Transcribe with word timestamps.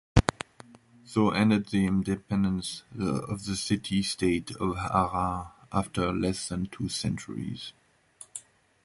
So 1.05 1.29
ended 1.29 1.67
the 1.67 1.85
independence 1.85 2.81
of 2.97 3.45
the 3.45 3.55
city-state 3.55 4.49
of 4.55 4.75
Harar 4.77 5.51
after 5.71 6.11
less 6.11 6.49
than 6.49 6.65
two 6.65 6.89
centuries. 6.89 7.71